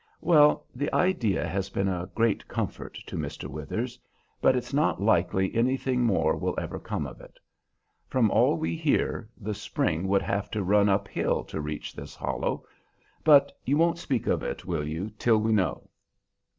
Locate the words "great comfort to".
2.15-3.15